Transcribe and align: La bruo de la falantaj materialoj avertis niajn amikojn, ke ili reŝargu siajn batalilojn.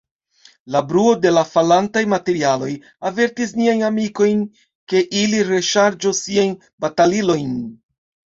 La 0.75 0.79
bruo 0.91 1.09
de 1.25 1.33
la 1.33 1.43
falantaj 1.49 2.01
materialoj 2.13 2.69
avertis 3.09 3.53
niajn 3.59 3.85
amikojn, 3.91 4.41
ke 4.95 5.03
ili 5.25 5.43
reŝargu 5.51 6.15
siajn 6.23 6.59
batalilojn. 6.87 7.55